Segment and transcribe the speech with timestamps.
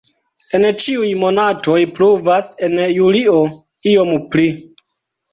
[0.59, 3.35] En ĉiuj monatoj pluvas, en julio
[3.93, 4.47] iom pli.